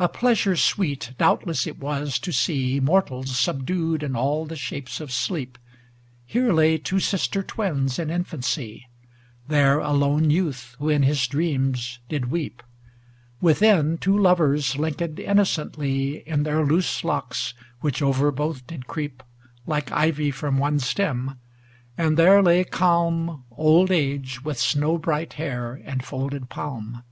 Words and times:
LXI 0.00 0.04
A 0.04 0.08
pleasure 0.08 0.56
sweet 0.56 1.12
doubtless 1.16 1.64
it 1.64 1.78
was 1.78 2.18
to 2.18 2.32
see 2.32 2.80
Mortals 2.80 3.38
subdued 3.38 4.02
in 4.02 4.16
all 4.16 4.46
the 4.46 4.56
shapes 4.56 5.00
of 5.00 5.12
sleep. 5.12 5.58
Here 6.26 6.52
lay 6.52 6.76
two 6.76 6.98
sister 6.98 7.40
twins 7.44 8.00
in 8.00 8.10
infancy; 8.10 8.88
There 9.46 9.78
a 9.78 9.92
lone 9.92 10.28
youth 10.28 10.74
who 10.80 10.88
in 10.88 11.04
his 11.04 11.24
dreams 11.28 12.00
did 12.08 12.32
weep; 12.32 12.64
Within, 13.40 13.96
two 13.96 14.18
lovers 14.18 14.76
linked 14.76 15.00
innocently 15.02 16.26
In 16.28 16.42
their 16.42 16.66
loose 16.66 17.04
locks 17.04 17.54
which 17.80 18.02
over 18.02 18.32
both 18.32 18.66
did 18.66 18.88
creep 18.88 19.22
Like 19.68 19.92
ivy 19.92 20.32
from 20.32 20.58
one 20.58 20.80
stem; 20.80 21.38
and 21.96 22.16
there 22.16 22.42
lay 22.42 22.64
calm 22.64 23.44
Old 23.52 23.92
age 23.92 24.42
with 24.44 24.58
snow 24.58 24.98
bright 24.98 25.34
hair 25.34 25.80
and 25.84 26.04
folded 26.04 26.48
palm. 26.48 27.04